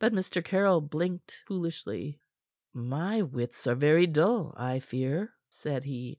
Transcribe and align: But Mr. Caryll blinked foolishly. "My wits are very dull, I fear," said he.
But 0.00 0.14
Mr. 0.14 0.42
Caryll 0.42 0.80
blinked 0.80 1.34
foolishly. 1.46 2.22
"My 2.72 3.20
wits 3.20 3.66
are 3.66 3.74
very 3.74 4.06
dull, 4.06 4.54
I 4.56 4.80
fear," 4.80 5.34
said 5.50 5.84
he. 5.84 6.06